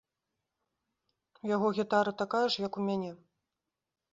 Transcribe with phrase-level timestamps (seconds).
[1.43, 3.11] У яго гітара такая ж, як у мяне!